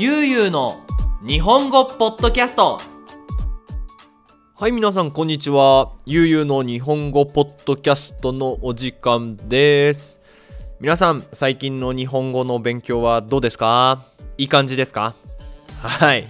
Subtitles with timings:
[0.00, 0.80] ゆうゆうの
[1.26, 2.78] 日本語ポッドキャスト
[4.54, 5.90] はい、皆さん、こんにちは。
[6.06, 10.20] ゆうゆうの日本語ポッドキャストのお時間です。
[10.78, 14.04] 皆さん、最近の日本語の勉強はどうですか？
[14.36, 15.16] いい感じですか？
[15.82, 16.28] はい。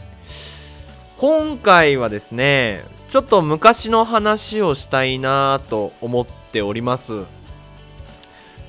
[1.19, 7.25] 今回はですね、ちょっと昔の話をしたいなと思っております。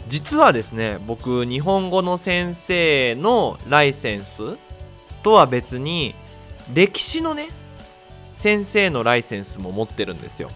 [0.10, 4.58] 実はですね、僕、日本語の先生のライセンス
[5.24, 6.16] とは別に、
[6.74, 7.50] 歴史のね、
[8.32, 10.50] 先生のライセンスも持ってるんですよ。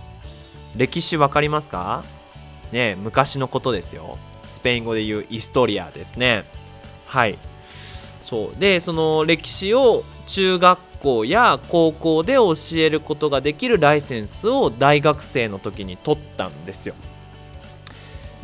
[0.76, 2.04] 歴史わかりますか？
[2.72, 4.18] ね昔のことですよ。
[4.48, 6.46] スペイン語で言うイストリアですね。
[7.06, 7.38] はい。
[8.24, 8.60] そう。
[8.60, 16.96] でその歴史を中学校や高校で教えることができるライセンスを大学生の時に取ったんですよ。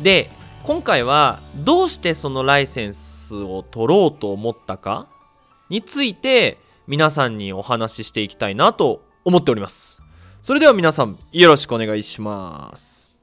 [0.00, 0.30] で
[0.62, 5.08] 今回はどうしてそのライセンスを取ろうと思ったか？
[5.70, 10.02] について皆さんにお話ししていきたいなと思っております。
[10.42, 13.16] それでは皆さんよろしくお願いします。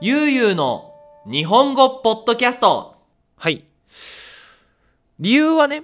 [0.00, 0.94] ゆうゆうの
[1.26, 2.94] 日本語ポッドキャスト。
[3.34, 3.64] はい。
[5.18, 5.82] 理由はね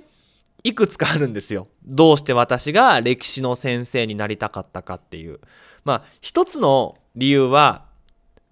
[0.63, 1.67] いくつかあるんですよ。
[1.85, 5.41] どうして私が歴史の先生になりたかったかっていう。
[5.85, 7.85] まあ一つの理由は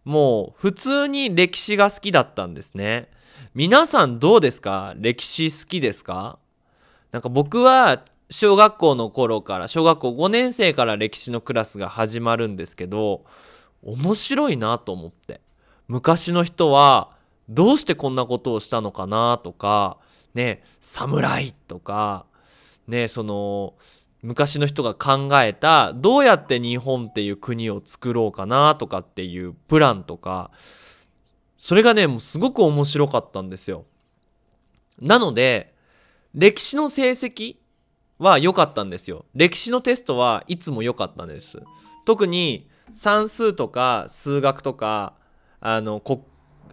[0.05, 3.09] もう普通に歴史が好きだったんですね。
[3.55, 4.93] 皆さんどうですか？
[4.99, 6.39] 歴史好きですか？
[7.11, 13.25] なんか僕は小学校の頃から小学校5年生から歴史のクラスが始まるんですけど
[13.83, 15.41] 面白いなと思って。
[15.87, 17.17] 昔の人は
[17.49, 19.97] どうしてこんなことをしたのかなとか
[20.35, 22.27] ね侍とか
[22.87, 23.73] ねその
[24.23, 30.51] 昔の人が考えたどうやって日本っていう国を作ろうかなとかっていうプランとか
[31.57, 33.85] それがねもうすごく面白かったんですよ。
[35.01, 35.75] なので
[36.35, 37.57] 歴史の成績
[38.19, 39.25] は良かったんですよ。
[39.35, 41.63] 歴史のテストはいつも良かったんです。
[42.05, 45.15] 特に算数とか数学とか
[45.61, 46.27] あのこ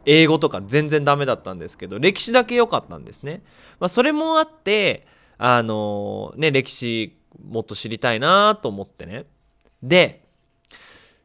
[0.06, 3.42] 英語とか全然ダメだったんですけど歴史だけ良かったんですね、
[3.80, 5.08] まあ、それもあって
[5.38, 9.26] あのね歴史もっと知りたいなと思ってね。
[9.82, 10.26] で、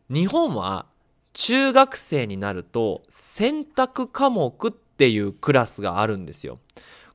[0.09, 0.87] 日本は
[1.33, 6.59] 中学生になると選択科目っていうクラスがあるんですよ。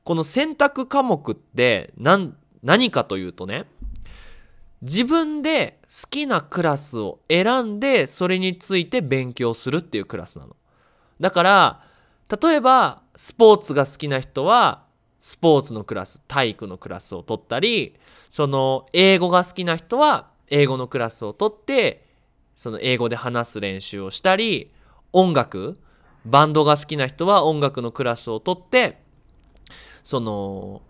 [0.04, 3.66] この選択科目って何何かというとね、
[4.82, 10.56] 自分で好きなクラスを選んでそれについて勉強するっていうクラスなの。
[11.20, 11.82] だから、
[12.42, 14.85] 例えばスポーツが好きな人は
[15.26, 17.96] スポーツのクラス体育のクラスを取ったり
[18.30, 22.06] その英語が好きな人は英語のクラスを取って
[22.54, 24.70] その英語で話す練習をしたり
[25.12, 25.80] 音楽
[26.26, 29.02] バンドが好きな人は音楽のクラスを取って
[30.04, 30.82] その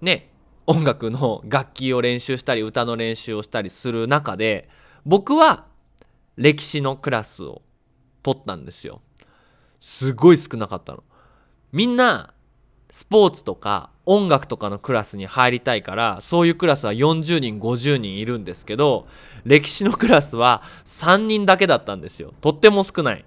[0.00, 0.30] ね
[0.68, 4.68] 音楽の楽器を練習したり歌の練習をしたりする中で
[5.04, 5.66] 僕は
[6.36, 7.62] 歴史のクラスを
[8.22, 9.02] 取ったんですよ。
[9.80, 11.02] すごい少なかったの。
[11.72, 12.34] みんな
[12.94, 19.08] スポーツとか音楽とかのクラスに入りたいからそういうクラスは40人50人いるんですけど
[19.44, 22.32] 歴史のクラスは3人だけだったんですよ。
[22.40, 23.24] とっても少ない。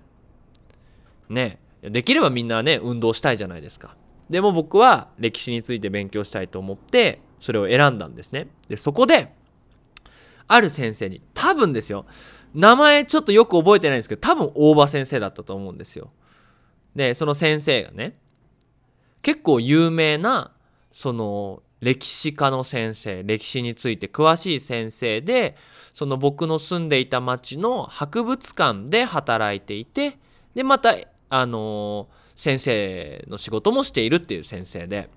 [1.27, 1.59] ね。
[1.81, 3.97] できればみんなね運動したいじゃないですか。
[4.29, 8.47] でも僕は歴史について勉強したいと思ってそれを選んだんですね。
[8.69, 9.33] でそこで
[10.47, 12.05] ある先生に多分ですよ。
[12.53, 16.09] 名前ちょっとよく覚えてないんですけど多分大場先生だったと思うんですよ。
[16.95, 18.15] でその先生がね
[19.21, 20.51] 結構有名な
[20.91, 25.55] その歴史家の先生歴史について詳しい先生で
[25.93, 30.17] その僕の住んでいた町の博物館で働いていて
[30.55, 30.95] でまた
[31.29, 35.09] あの先生の仕事もしているっていう先生で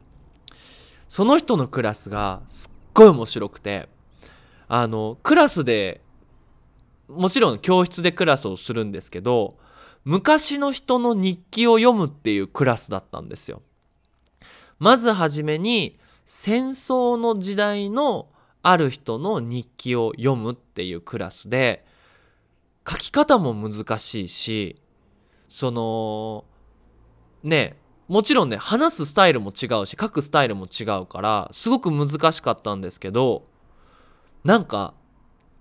[1.09, 3.89] その人のクラスがすっごい面白くて
[4.69, 6.03] あのクラスで
[7.09, 9.57] もちろん教室でクラスをするんですけど
[10.05, 13.63] 昔の人の日記を読むっていうクラスだったんですよ。
[14.81, 18.29] まずはじめに戦争の時代の
[18.63, 21.85] ある人の日記を読むっていうクラスで
[22.89, 24.81] 書き方も難しいし
[25.49, 26.45] その
[27.43, 27.77] ね
[28.09, 33.47] もちろんね話すスタイルも違うし書くスタイルも違うからすごく難しかったんですけど
[34.45, 34.95] なんか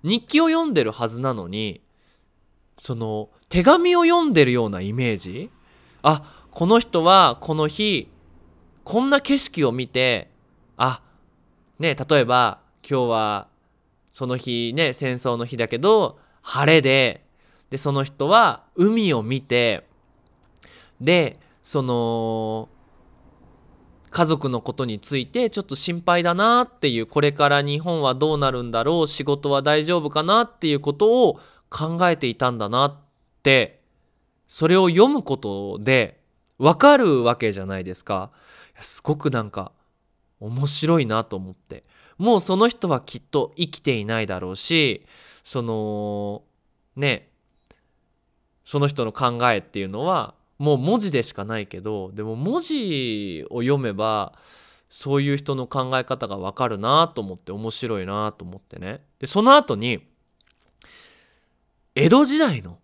[0.03, 1.81] 日記を読んでるはずなのに
[2.77, 5.51] その手紙を読んでるようなイメージ？
[6.01, 8.09] あこの人はこの日
[8.83, 10.29] こんな景色を見て
[10.77, 11.01] あ
[11.79, 13.47] ね例えば今日は
[14.13, 17.25] その日ね戦争の日だけど晴れで
[17.69, 19.85] でその人は海を見て
[20.99, 22.69] でその
[24.09, 31.39] 家族のことについてちょっと心配だなっていうこれから日本はどうなるんだろう仕事は大丈夫かなっていうことを
[31.69, 32.97] 考えていたんだなっ
[33.43, 33.81] て
[34.47, 36.18] それを読むことで
[36.59, 38.31] わかるわけじゃないですか。
[38.79, 39.71] すごくなんか
[40.39, 41.83] 面白いなと思って。
[42.19, 45.05] もうその人はきっと生きていないだろうし
[45.43, 46.43] その
[46.95, 47.29] ね
[48.65, 54.33] その人の考えっていうのはもう文字でしかないけどでも文字を読めば
[54.89, 59.01] そういう人の考え方がわかるなと思って面白いなと思ってね。
[59.19, 60.05] でその後に
[61.95, 62.79] 江戸時代の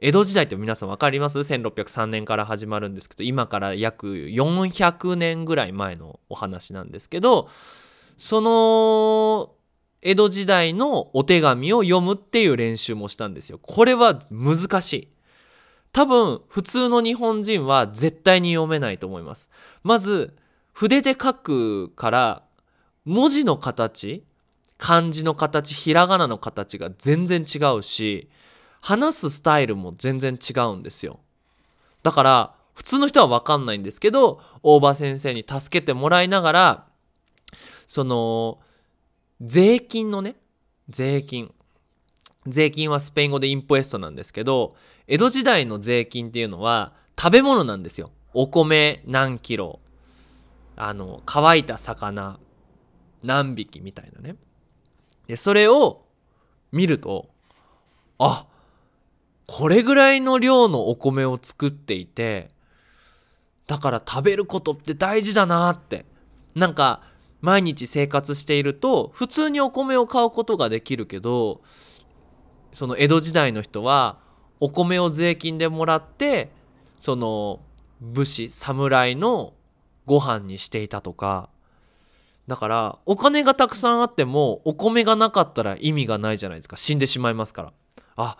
[0.00, 7.48] 江戸時代って皆さん分かります ?1603 年から始まるんですけど今から約400年ぐらい前のお話なんですけど
[8.16, 9.54] その
[10.02, 13.58] 江戸時代のお手紙を読むっていう練習もしたんですよ。
[13.60, 15.08] これは難しい。
[15.90, 19.50] 多分普通の日本人は絶対に読めないと思います。
[19.82, 20.36] まず
[20.72, 22.42] 筆で書くから
[23.04, 24.24] 文字の形
[24.76, 28.28] 漢字の形ひらがなの形が全然違うし
[28.80, 31.20] 話すスタイルも全然違うんですよ。
[32.02, 36.86] だから普通の人は分かんないんですけど大場先生に助けてもらいながら
[37.88, 38.60] その
[39.40, 40.36] 税金のね
[40.88, 41.52] 税金。
[42.46, 44.74] 税金はスペイン語でインポエストなんですけど
[45.06, 48.10] 江戸時代の税金っていうのは食べ物なんですよ。
[48.32, 49.80] お米何キロ。
[50.76, 52.38] あの乾いた魚。
[53.22, 54.36] 何匹みたいなね。
[55.26, 56.04] でそれを
[56.72, 57.28] 見ると
[58.18, 58.46] あ
[59.48, 62.50] これぐらいの量のお米を作っていて
[63.66, 66.04] だから食べることって大事だなって。
[66.54, 67.02] なんか
[67.40, 71.60] 毎日生活していると普通にお米を買うことができるけど
[72.72, 74.18] その江戸時代の人は
[74.58, 76.50] お米を税金でもらって
[77.00, 77.60] その
[78.00, 79.54] 武士侍の
[80.04, 81.48] ご飯にしていたとか。
[82.48, 86.76] だからお金がたくさんあってもお米がなかったら意味がないじゃないですか。
[86.76, 87.72] 死んでしまいますから。
[88.16, 88.36] あ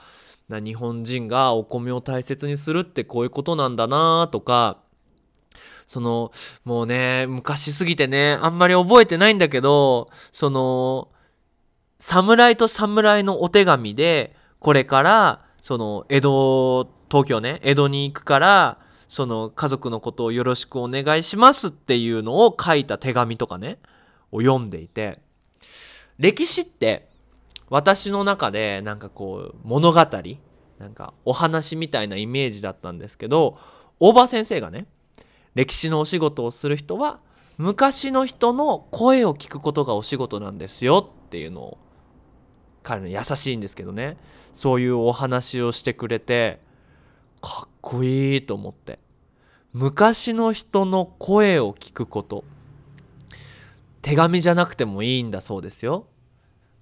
[0.48, 4.78] 日本人がお米を大切にするってこういうことなんだなとか
[5.86, 6.32] その
[6.64, 11.08] もうね昔すぎてねあんまり覚えてないんだけどその
[12.00, 18.78] 侍と侍のお手紙でこれからその江戸東京ね江戸に行くから
[19.08, 23.78] その家族のことをよろしくお願いしますっていうのを書いた手紙とかね
[24.30, 25.20] を読んでいて
[26.18, 27.07] 歴史って
[27.70, 29.98] 私の中でなんかこう物語
[30.78, 33.58] なんかお話みたいなイメージだったんですけど
[34.00, 34.86] 大場先生がね
[35.54, 37.20] 歴史のお仕事をする人は
[37.58, 41.78] 昔の人の声を聞くことがお仕事なんですよっていうのを
[42.84, 44.16] 彼の優しいんですけどね。
[44.54, 46.60] そういうお話をしてくれて
[47.42, 48.98] かっこいいと思って。
[49.72, 52.44] 昔の人の声を聞くこと。
[54.00, 56.06] 手紙じゃなくてもいいんだそうですよ。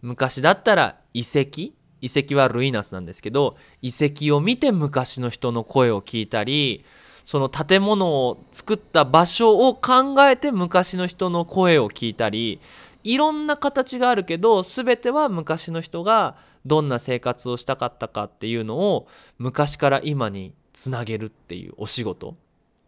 [0.07, 1.73] 昔だったら遺跡？
[2.01, 6.85] 遺跡はルイナスなんですけど遺跡を見て昔の人の声を聞いたり
[7.25, 12.61] その建物を作った場所を考えて昔の人の声を聞いたり
[13.03, 22.37] いろんな形があるけど全ては昔の人がどんな生活をしたかったかっていうのを昔から今につなげるっていうお仕事。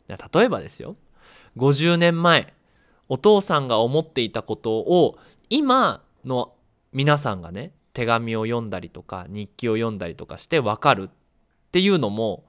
[0.09, 0.95] 例えばですよ。
[1.57, 2.55] 50年前
[3.09, 5.19] お父さんが思っていたことを
[5.51, 6.53] 今の
[6.93, 12.45] 皆さんがね手紙を読んだりとか日記を読んだりとかして分かるっていうのも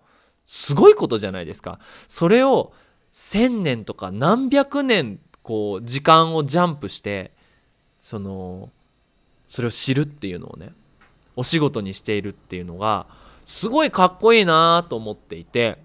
[0.46, 1.80] すごいことじゃないですか。
[2.08, 2.74] それを
[3.14, 7.32] 1000年とか何百年こう時間をジャンプして
[8.00, 8.70] その
[9.48, 10.74] それを知るっていうのをね
[11.36, 13.08] お仕事にしているっていうのが
[13.46, 15.80] すごいかっこいいなと思っていて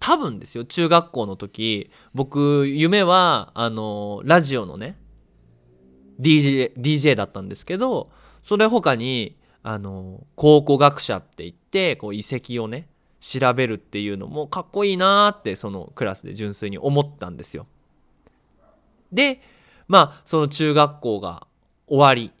[0.00, 4.96] 多分ですよ中学校の時僕夢はあのラジオのね
[6.20, 8.10] DJ, DJ だったんですけど
[8.42, 12.88] それ他にあの考古学者って言ってこう遺跡をね
[13.20, 17.66] 調べるっていうのもかっこいいなーってそのクラスで純粋に思ったんですよ。
[19.12, 19.40] で
[19.86, 21.46] まあその中学校が
[21.86, 22.32] 終わり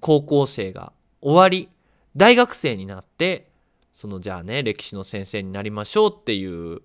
[0.00, 1.68] 高校生が終わり
[2.16, 3.50] 大学生になって
[3.92, 6.80] そのじゃあね歴史の先生になりましょうっていう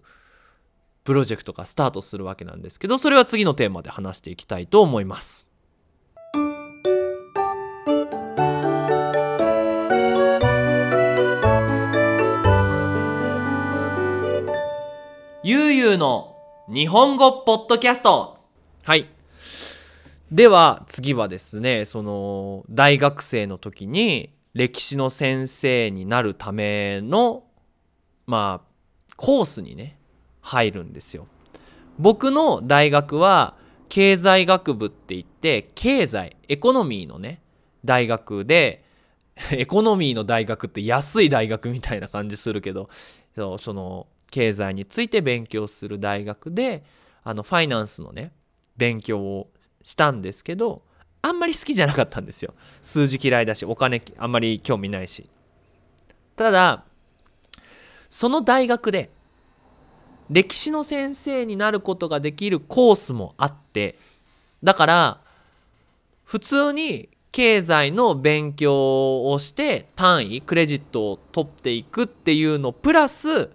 [1.06, 5.48] プロジェクトがスタートするわけなんですけどそれは次のテーマで話していきたいと思います。
[15.50, 16.36] ゆうゆうの
[16.68, 18.38] 日本語ポッドキャスト
[18.84, 19.08] はい
[20.30, 27.46] では次はですねその大学生の時に歴史の先生になるための
[28.25, 29.98] まあコースにね
[30.42, 31.27] 入るんですよ。
[31.98, 33.56] 僕の大学は
[33.88, 37.39] 経済学部って言って経済エコノミーのね
[37.86, 38.84] 大学で
[39.51, 42.89] エコノミーの大学って安い大学みたいな感じするけど
[43.34, 46.84] そうその経済について勉強する大学で
[47.24, 48.31] あのファイナンスのね
[48.77, 49.50] 勉強を
[49.84, 50.84] したんですけど
[51.22, 52.53] あんまり好きじゃなかったんですよ。
[52.81, 55.29] 数字嫌いだしお金あんまり興味ないし。
[56.36, 56.86] ただ
[58.10, 59.10] その大学で
[60.29, 63.98] 歴史の先生になることができるコースもあって
[64.63, 65.22] だから
[66.24, 73.50] 普通に経済の勉強をして単位クレジットを取っていくっていうのプラス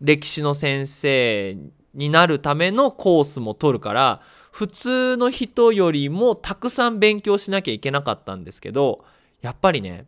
[0.00, 1.56] 歴史の先生
[1.94, 4.20] になるためのコースも取るから
[4.52, 9.04] 普通の人よりもたくさん勉強しなきゃいけなかったんですけど
[9.42, 10.06] やっぱりね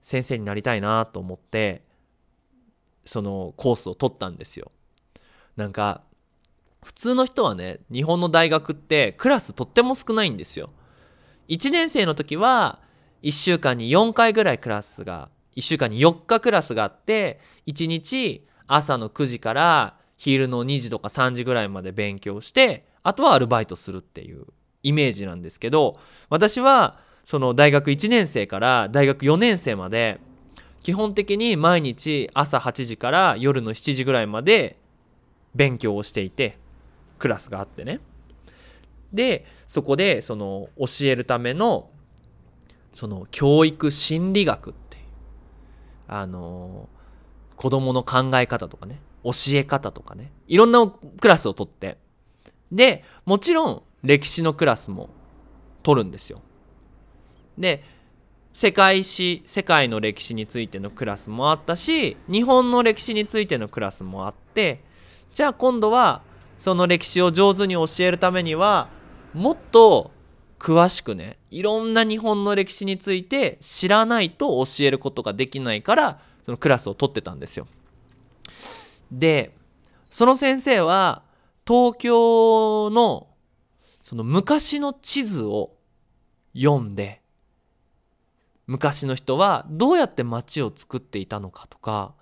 [0.00, 1.82] 先生になりたいなと思って
[3.04, 4.70] そのコースを取ったんですよ。
[5.56, 6.02] なんか
[6.82, 10.70] 普通の人はね日本の大学ってクラスとっても少ないんですよ。
[11.48, 12.80] 1年生の時は
[13.22, 24.44] 1週間に4回ぐらいクラスが1週間に4日クラスがあって1日朝の9時から昼の2時とか3時ぐらいまで勉強してあとはアルバイトするっていう
[24.82, 25.98] イメージなんですけど
[26.28, 30.20] 私はその大学1年生から大学4年生まで
[30.80, 34.76] 基本的に毎日朝8時から夜の7時ぐらいまで
[35.54, 36.58] 勉強をしていて
[37.18, 38.00] クラスがあってね。
[39.12, 41.90] でそこでその教えるための
[42.94, 45.04] その教育心理学っていう
[46.08, 46.88] あの
[47.58, 50.86] 子供の考え方とかね教え方とかねいろんな
[51.20, 51.98] クラスを取って。
[52.70, 55.08] でもちろん歴史のクラスも
[55.82, 56.40] 取るんですよ。
[57.56, 57.82] で
[58.52, 64.84] 世界史世界の歴史についてのクラスもあったし日本の歴史についてのクラスもあって
[65.32, 66.22] じゃあ今度は
[66.56, 68.88] その歴史を上手に教えるためには
[69.34, 70.12] もっと
[70.58, 77.66] 詳しくねいろんな日本の歴史について知らないと教えることができないからそのクラスを取ってたんですよ。
[79.12, 79.54] で
[80.08, 81.22] その先生は
[81.66, 83.26] 東京の
[84.02, 85.74] その昔の地図を
[86.56, 87.20] 読んで
[88.66, 92.14] 昔の人はどうやって街を作っていたのかとか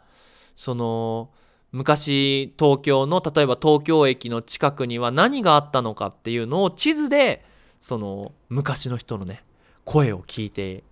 [0.56, 1.30] その
[1.70, 7.44] 昔東京の例えば東京駅の近くには何があったのかっていうのを地図で
[7.78, 9.44] その昔の人のね
[9.84, 10.82] 声を聞いて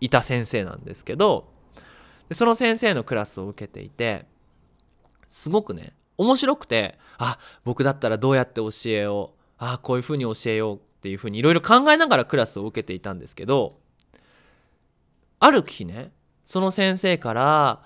[0.00, 1.52] いた先生なんですけど
[2.34, 4.26] その先生のクラスを受けていて
[5.30, 13.78] すごくね面白くてあ僕だったらどうやって教えようあこういうふうに教えようっていうふうにいろいろ考えながらクラスを受けていたんですけど
[15.40, 16.12] ある日ね
[16.44, 17.82] その先生から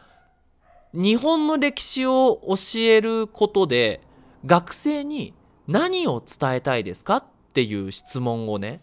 [0.93, 4.01] 日本の歴史を教えることで
[4.47, 5.35] 学生に
[5.67, 8.81] 何を伝えたいですかっていう質問をね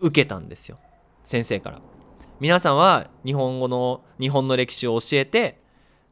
[0.00, 0.78] 受けたんですよ
[1.24, 1.91] 先生から。
[2.42, 5.60] 皆さんは日本語の日本の歴史を教えて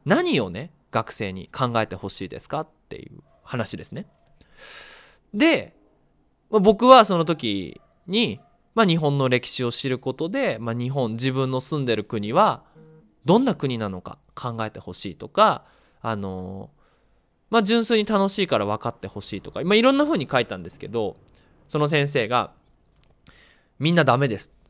[0.05, 4.07] 何をね学生に考えてほしいですかっていう話ですね。
[5.33, 5.75] で
[6.49, 8.39] 僕はその時に、
[8.75, 12.63] まあ、日本の歴史を知ることで、まあ、日本自分の住んでる国は
[13.25, 15.65] どんな国なのか考えてほしいとか
[16.01, 16.69] あの
[17.49, 21.17] まあ純粋に楽しいから分かってほしいとか、まあ、いろんな風に書いたんですけど
[21.67, 22.53] その先生が
[23.79, 24.53] 「みんなダメです」「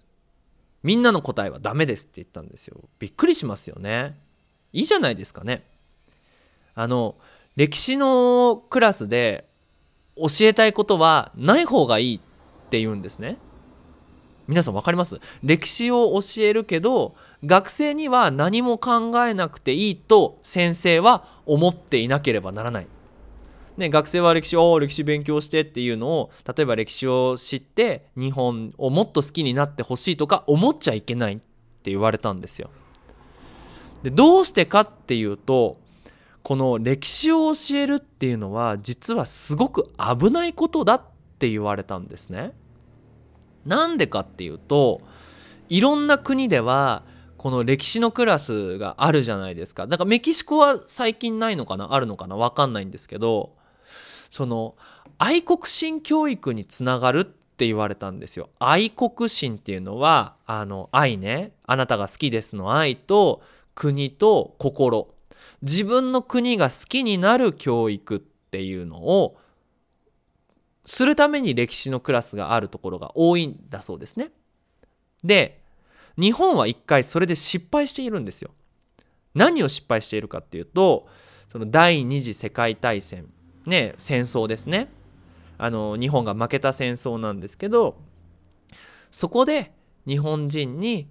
[0.83, 2.77] みんなの答えはダメです」って言ったんですよ。
[2.99, 4.17] びっくりしますよね。
[4.73, 5.65] いいじゃないですかね。
[6.73, 7.15] あの
[7.55, 9.47] 歴史のクラスで
[10.15, 12.19] 教えたいことはない方がいいっ
[12.69, 13.37] て言うんですね。
[14.47, 15.19] 皆さん分かります？
[15.43, 22.87] 歴史を教えるけど学生には何も考えなくていいと先生は思っていなければならない。
[23.77, 32.69] ね、学生は歴史を歴史勉強してっていうのを例えば歴史を知って日本をもっと好きになってほしいとか思っちゃいけないって言われたんですよ。
[34.03, 35.77] でどうしてかっていうと
[36.43, 41.03] この歴史を教えるっていうのは実はすごく危ないことだっ
[41.39, 42.53] て言われたんですね。
[43.65, 45.01] なんでかっていうと
[45.69, 47.03] いろんな国では
[47.37, 51.93] この歴史のクラスがあるじゃないですかだからメキシコは最近ないのかな？
[51.93, 52.35] あるのかな？
[52.35, 53.55] 分かんないんですけど
[54.31, 54.75] その
[55.19, 63.43] 愛国心教育につながるって言われたんですよ愛国心っていうのはあの愛ねあなたが好きですの愛と
[63.75, 65.13] 国と心
[65.61, 69.37] 自分の国が好きになる教育っていうのを
[70.85, 74.31] するために歴史のクラスがあるところが多いんだそうですね。
[75.23, 75.61] で
[76.17, 78.51] 日本は一回それで失敗しているんですよ。
[79.35, 81.07] 何を失敗しているかっていうと
[81.47, 83.29] その第二次世界大戦
[83.65, 84.89] ね戦争ですね
[85.57, 87.97] あの日本が負けた戦争なんですけど
[89.11, 89.71] そこで
[90.07, 91.07] 日本人に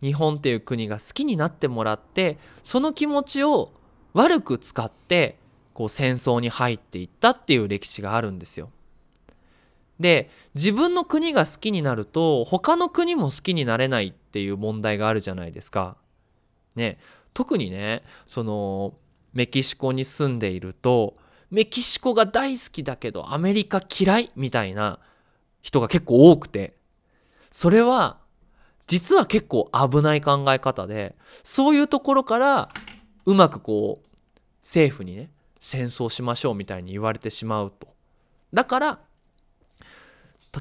[0.00, 3.72] 日本っていう国が好きになってもらってその気持ちを
[4.14, 5.38] 悪く使って
[5.74, 8.70] こう戦争に入っていったっていう歴史があるんですよ。
[10.00, 15.96] で自分の国が好きになると他の国も好きになれないっていう問題があるじゃないですか。
[16.74, 16.98] ね
[17.34, 18.94] 特にねその
[19.32, 21.14] メキシコに住んでいると
[21.52, 24.98] メキシコが大好きだけどアメリカ嫌いみたいな
[25.60, 26.74] 人が結構多くて
[27.50, 28.16] それは
[28.86, 32.68] 実は結構危ない考え方でそういうところから
[33.26, 34.08] うまくこう
[34.62, 35.30] 政府にね
[35.60, 37.86] 戦争しましょうみたいに言われてしまうと。
[38.54, 38.98] だから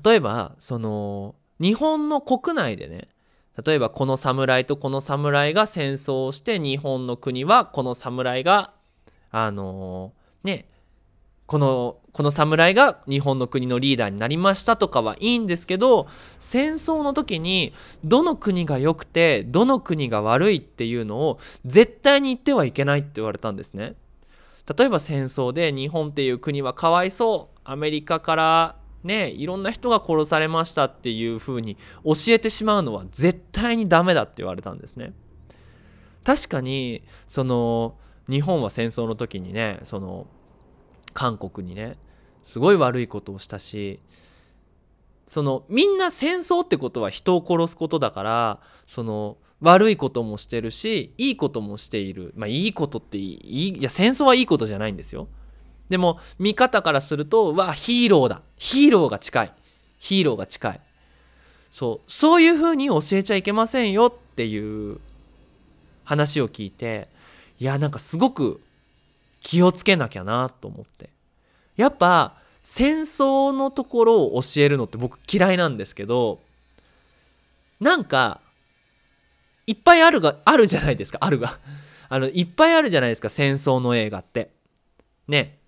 [0.04, 3.08] 例えばその日本の国内でね
[3.66, 8.74] 例えばこの侍とこの侍が戦争をして日本の国はこの侍が
[9.32, 10.12] あの
[10.44, 10.68] ね
[11.52, 16.08] このこの侍が日本の国のリーダーになりましたとかはいいんですけど
[16.40, 17.74] 戦争の時に
[18.06, 23.96] どの国が良くてどの国が悪いっていうのを絶対に言ってはいけないって言われたんですね。
[24.78, 35.12] 例えば戦争で日本っていう国はかわいそうアメリカからねいろんな人が殺されましたっていうふうに教えてしまうのは絶対にダメだって言われたんですね。
[36.24, 37.98] 確かにその
[38.30, 40.28] 日本は戦争の時にねその
[41.14, 41.98] 韓国にね
[42.44, 44.00] すごい悪いことをしたし
[45.28, 52.34] そのみんな戦争ってことは人を殺すことだからその悪いこともしてるしいいこともしている。
[52.36, 55.28] まあいいことっていいいや戦争はいいことじゃないんですよ。
[55.88, 58.42] でも見方からするとわヒーローだ。
[58.58, 59.54] ヒーローが近い。
[60.00, 60.82] ヒーローが近い。
[61.70, 65.00] そうそういうふうに教えちゃいけませんよっていう
[66.04, 67.08] 話を聞いて
[67.60, 68.60] いやなんかすごく
[69.42, 71.10] 気をつけなきゃなと思って。
[71.76, 76.40] やっぱ戦争のところを教えるのって僕嫌いなんですけど
[77.80, 78.40] なんか
[79.66, 81.60] いっぱいあるがあるじゃないですかあるが。
[82.10, 84.52] あのいっぱいあるじゃないですか戦争の映画って。
[85.28, 85.60] ね。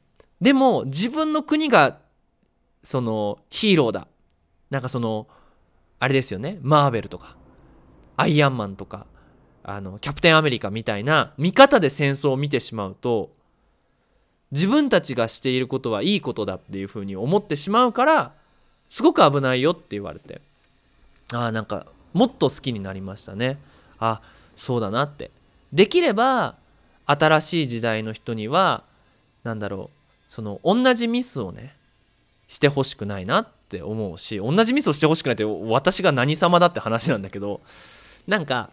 [0.42, 2.00] でも自分の国が
[2.84, 4.08] そのヒーローだ。
[4.70, 5.28] なんかその
[6.00, 6.60] あれですよね。
[6.62, 7.38] マーベルとか。
[8.18, 9.08] アイアンマンとか。
[9.64, 13.32] あのキャプテンアメリカみたいな見方で戦争を見てしまうと
[14.54, 18.32] 自分たちがしていることはいいことだっていうふうに思ってしまうから
[18.88, 20.42] すごく危ないよって言われて
[21.34, 23.58] ああなんかもっと好きになりましたね。
[23.98, 24.22] あ
[24.56, 25.32] そうだなって。
[25.72, 26.56] できれば
[27.08, 28.84] 新しい時代の人には
[29.44, 31.76] 何だろうその同じミスをね
[32.48, 37.62] してほしくないなって思うし同じミスをしてほしくないって私が何様だって話なんだけど
[38.28, 38.70] なんか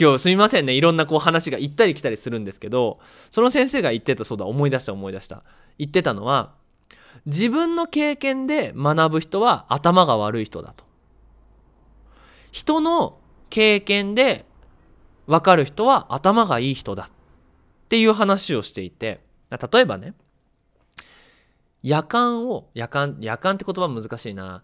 [0.00, 0.72] 今日すみませんね。
[0.72, 2.98] いろんなこう話が行ったり来たりするんですけど
[3.30, 4.46] その先生が言ってたそうだ。
[4.46, 5.42] 思い出した思い出した。
[5.78, 6.52] 言ってたのは
[7.26, 10.84] 自分の経験で学ぶ人は頭が悪い人だと。
[12.50, 13.18] 人の
[13.50, 14.44] 経験で
[15.26, 17.04] 分かる人は頭がいい人だ。
[17.04, 17.08] っ
[17.88, 20.14] ていう話をしていて例えばね
[21.82, 24.62] 夜間を夜間夜間って言葉難しいな。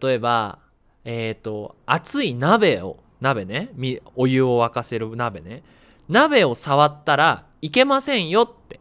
[0.00, 0.60] 例えば
[1.04, 3.70] えっ、ー、と熱い鍋を鍋ね。
[4.14, 5.62] お湯を沸かせる鍋ね。
[6.08, 8.80] 鍋を触ったらいけませんよって。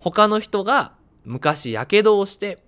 [0.00, 0.92] 他の人が
[1.24, 2.62] 昔やけどをして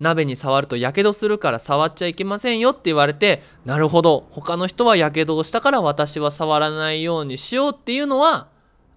[0.00, 4.26] 鍋に触るとやけどするから触っちゃいけませんよって言われてなるほど。
[4.30, 8.48] 他の人はやけどをしたから私は触らないようにしようっていうのは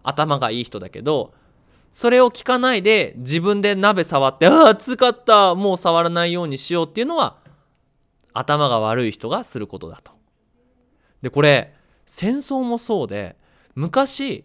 [0.01, 1.33] 頭がいい人だけど
[1.91, 7.37] それを聞かないで自分で鍋触ってああ熱かったもう触らないようにしようっていうのは
[8.33, 10.12] 頭が悪い人がすることだと。
[11.23, 11.73] でこれ
[12.05, 13.35] 戦争もそうで
[13.75, 14.43] 昔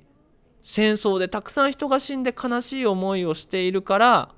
[0.63, 4.29] 戦争でたくさん人が死んで悲しい思いをしているから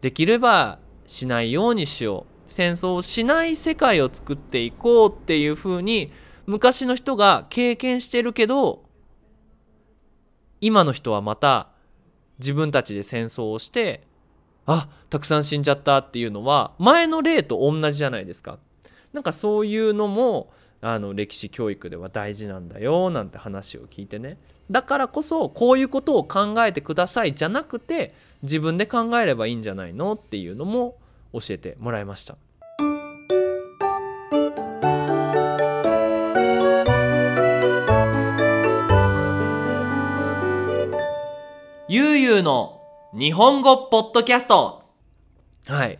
[0.00, 6.12] できればしないようにしよう戦争をしない世界を作っていこうっていうふうに
[6.46, 8.84] 昔の人が経験してるけど
[10.60, 11.68] 今の人はまた
[12.38, 14.02] 自分たちで戦争をして
[14.66, 18.58] あたくさん死んじゃったっていうのは前の例と同じじゃないですか。
[19.14, 24.38] なんかそういうのもあの歴史教育では大事なんだよなんて話を聞いてね。
[24.70, 30.98] だからこそこういうことを考えてくださいじゃなくて自分で考えればいいんじゃないのっていうのも
[31.32, 32.36] 教えてもらいました。
[41.90, 42.82] ゆうゆうの
[43.14, 44.82] 日本語ポッドキャスト。
[45.66, 45.98] はい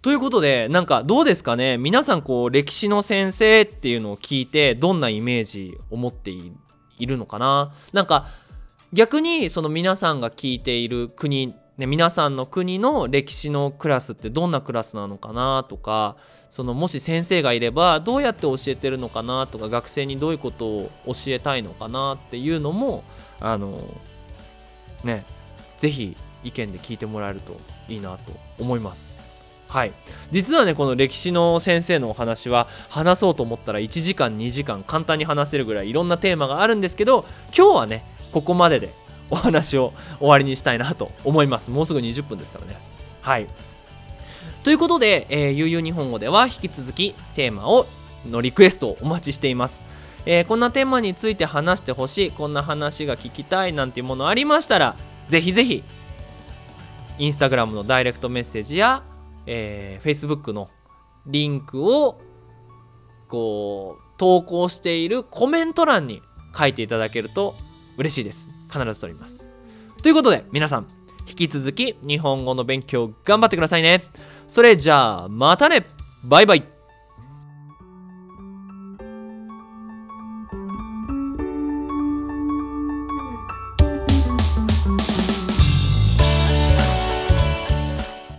[0.00, 1.76] ということでなんかどうですかね？
[1.76, 7.72] 皆さんこう歴史の先生っていうのを聞いてどんなイメージを持っているのかな？
[7.92, 8.26] なんか
[8.92, 15.64] 逆にその皆さんが聞いている国ね、皆さんの国の歴史のクラスってどんなクラスなのかな？
[15.68, 16.16] とか
[16.48, 19.46] そのもし先生がいればどうやって教えてるのかな？
[19.46, 22.14] とか学生にどういうことを教えたいのかな？
[22.14, 23.04] っていうのも
[23.38, 23.80] あの
[25.04, 25.24] ね
[25.76, 29.27] 是非意見で聞いてもらえるといいなと思います。
[29.68, 29.92] はい
[30.30, 37.24] 実はねこの歴史の先生のお話は話そうと思ったら1時間2時間簡単に話せるぐらいいろんなテーマがあるんですけど
[37.56, 38.94] 今日はねここまでで
[39.30, 41.70] お話を終わりにしたいなと思います。
[41.70, 42.78] もうすぐ20分ですからね。
[43.20, 43.46] はい。
[44.62, 47.86] ということで、えー、ゆうゆう日本語では引き続きテーマを
[48.26, 49.82] のリクエストをお待ちしています。
[50.26, 54.96] えー、こんなテーマについて話してほしい、こんな話が聞きたいなんていうものありましたら、
[55.28, 55.82] ぜひぜひ、
[57.18, 59.02] インスタグラムのダイレクトメッセージや、
[59.46, 60.68] えー、Facebook の
[61.26, 62.20] リンクを、
[63.28, 66.22] こう、投稿しているコメント欄に
[66.56, 67.54] 書いていただけると
[67.96, 68.48] 嬉しいです。
[68.70, 69.48] 必ず取ります。
[70.02, 70.86] ということで、皆さん、
[71.28, 74.00] 引き続き日本語の勉強頑張ってくださいね。
[74.46, 75.86] それじゃあ、またね
[76.24, 76.77] バイバイ